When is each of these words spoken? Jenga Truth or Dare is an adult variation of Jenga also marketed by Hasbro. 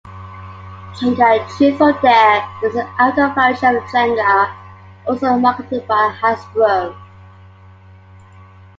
Jenga 0.97 1.45
Truth 1.59 1.79
or 1.79 1.91
Dare 2.01 2.49
is 2.63 2.73
an 2.73 2.87
adult 2.97 3.35
variation 3.35 3.75
of 3.77 3.83
Jenga 3.83 4.51
also 5.05 5.37
marketed 5.37 5.87
by 5.87 6.11
Hasbro. 6.19 6.99